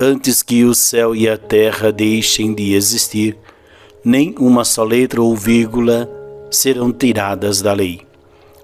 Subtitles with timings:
[0.00, 3.36] antes que o céu e a terra deixem de existir,
[4.04, 6.08] nem uma só letra ou vírgula
[6.50, 8.00] serão tiradas da lei,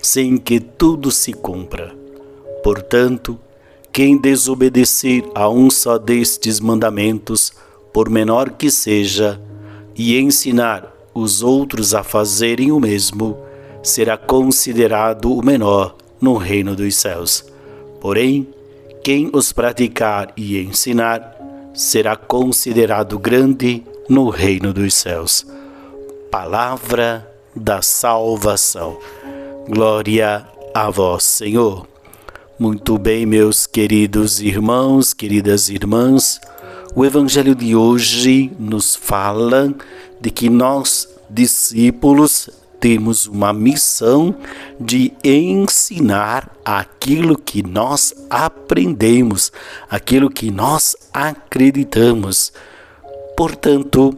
[0.00, 1.94] sem que tudo se cumpra.
[2.62, 3.38] Portanto,
[3.92, 7.52] quem desobedecer a um só destes mandamentos,
[7.92, 9.40] por menor que seja,
[9.94, 13.38] e ensinar os outros a fazerem o mesmo,
[13.82, 17.44] será considerado o menor no reino dos céus.
[18.00, 18.48] Porém,
[19.04, 21.36] quem os praticar e ensinar
[21.74, 25.46] será considerado grande no reino dos céus.
[26.30, 28.98] Palavra da salvação.
[29.68, 31.86] Glória a vós, Senhor.
[32.58, 36.40] Muito bem, meus queridos irmãos, queridas irmãs,
[36.96, 39.74] o Evangelho de hoje nos fala
[40.18, 42.48] de que nós, discípulos,
[42.84, 44.36] temos uma missão
[44.78, 49.50] de ensinar aquilo que nós aprendemos,
[49.88, 52.52] aquilo que nós acreditamos.
[53.34, 54.14] Portanto,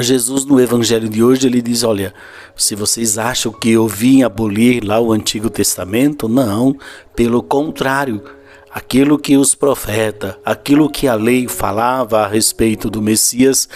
[0.00, 2.12] Jesus no evangelho de hoje ele diz: "Olha,
[2.54, 6.76] se vocês acham que eu vim abolir lá o Antigo Testamento, não,
[7.16, 8.22] pelo contrário,
[8.70, 13.66] aquilo que os profetas, aquilo que a lei falava a respeito do Messias,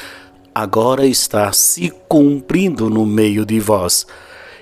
[0.54, 4.06] agora está se cumprindo no meio de vós.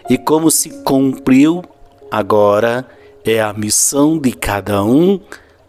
[0.09, 1.63] E como se cumpriu,
[2.11, 2.87] agora
[3.25, 5.21] é a missão de cada um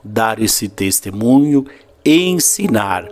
[0.04, 1.66] dar esse testemunho,
[2.06, 3.08] ensinar.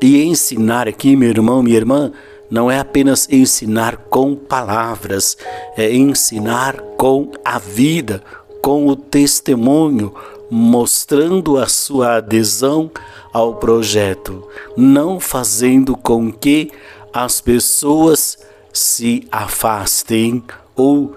[0.00, 2.12] E ensinar aqui, meu irmão, minha irmã,
[2.50, 5.36] não é apenas ensinar com palavras,
[5.76, 8.22] é ensinar com a vida,
[8.60, 10.14] com o testemunho,
[10.54, 12.90] mostrando a sua adesão
[13.32, 14.46] ao projeto,
[14.76, 16.70] não fazendo com que
[17.10, 18.36] as pessoas
[18.70, 20.44] se afastem
[20.76, 21.16] ou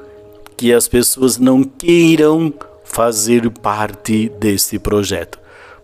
[0.56, 2.54] que as pessoas não queiram
[2.86, 5.38] fazer parte deste projeto.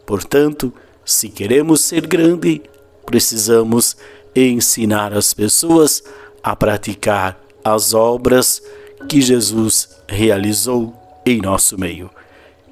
[0.05, 0.71] Portanto,
[1.03, 2.61] se queremos ser grande,
[3.05, 3.97] precisamos
[4.33, 6.01] ensinar as pessoas
[6.41, 8.63] a praticar as obras
[9.09, 10.95] que Jesus realizou
[11.25, 12.09] em nosso meio.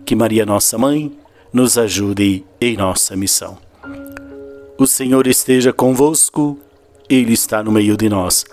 [0.09, 1.15] Que Maria, nossa mãe,
[1.53, 3.59] nos ajude em nossa missão.
[4.75, 6.57] O Senhor esteja convosco,
[7.07, 8.43] Ele está no meio de nós.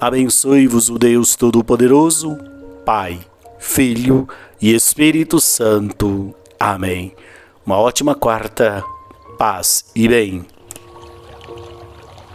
[0.00, 2.38] Abençoe-vos o Deus Todo-Poderoso,
[2.86, 3.20] Pai,
[3.58, 4.26] Filho
[4.58, 6.34] e Espírito Santo.
[6.58, 7.14] Amém.
[7.66, 8.82] Uma ótima quarta,
[9.36, 10.46] paz e bem.